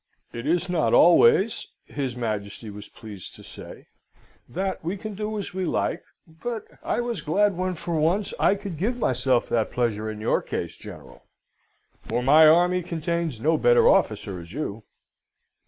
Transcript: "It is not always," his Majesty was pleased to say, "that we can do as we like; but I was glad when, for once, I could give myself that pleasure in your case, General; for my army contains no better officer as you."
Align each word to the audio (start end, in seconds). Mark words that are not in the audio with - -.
"It 0.33 0.47
is 0.47 0.67
not 0.67 0.95
always," 0.95 1.67
his 1.85 2.15
Majesty 2.15 2.71
was 2.71 2.89
pleased 2.89 3.35
to 3.35 3.43
say, 3.43 3.85
"that 4.49 4.83
we 4.83 4.97
can 4.97 5.13
do 5.13 5.37
as 5.37 5.53
we 5.53 5.63
like; 5.63 6.03
but 6.27 6.65
I 6.81 7.01
was 7.01 7.21
glad 7.21 7.55
when, 7.55 7.75
for 7.75 7.93
once, 7.95 8.33
I 8.39 8.55
could 8.55 8.79
give 8.79 8.97
myself 8.97 9.47
that 9.49 9.69
pleasure 9.69 10.09
in 10.09 10.19
your 10.19 10.41
case, 10.41 10.75
General; 10.75 11.21
for 12.01 12.23
my 12.23 12.47
army 12.47 12.81
contains 12.81 13.39
no 13.39 13.59
better 13.59 13.87
officer 13.87 14.39
as 14.39 14.51
you." 14.53 14.85